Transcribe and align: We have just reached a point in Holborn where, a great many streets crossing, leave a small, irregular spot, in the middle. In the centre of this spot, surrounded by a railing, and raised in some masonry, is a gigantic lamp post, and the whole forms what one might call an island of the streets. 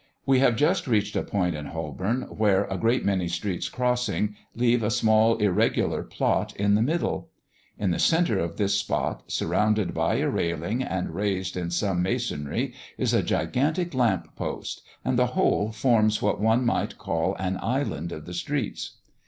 We 0.25 0.39
have 0.39 0.55
just 0.55 0.87
reached 0.87 1.15
a 1.15 1.21
point 1.21 1.53
in 1.53 1.67
Holborn 1.67 2.23
where, 2.23 2.65
a 2.71 2.75
great 2.75 3.05
many 3.05 3.27
streets 3.27 3.69
crossing, 3.69 4.35
leave 4.55 4.81
a 4.81 4.89
small, 4.89 5.35
irregular 5.37 6.09
spot, 6.11 6.55
in 6.55 6.73
the 6.73 6.81
middle. 6.81 7.29
In 7.77 7.91
the 7.91 7.99
centre 7.99 8.39
of 8.39 8.57
this 8.57 8.75
spot, 8.75 9.21
surrounded 9.27 9.93
by 9.93 10.15
a 10.15 10.27
railing, 10.27 10.81
and 10.81 11.13
raised 11.13 11.55
in 11.55 11.69
some 11.69 12.01
masonry, 12.01 12.73
is 12.97 13.13
a 13.13 13.21
gigantic 13.21 13.93
lamp 13.93 14.35
post, 14.35 14.81
and 15.05 15.19
the 15.19 15.27
whole 15.37 15.71
forms 15.71 16.19
what 16.19 16.41
one 16.41 16.65
might 16.65 16.97
call 16.97 17.35
an 17.37 17.59
island 17.61 18.11
of 18.11 18.25
the 18.25 18.33
streets. 18.33 18.95